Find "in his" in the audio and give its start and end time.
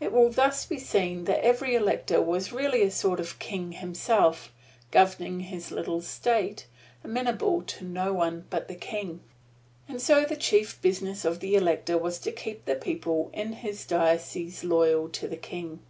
13.34-13.84